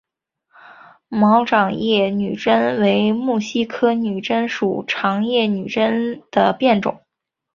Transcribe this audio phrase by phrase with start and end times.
[1.09, 6.99] 毛长叶女贞为木犀科女贞属长叶女贞的变种。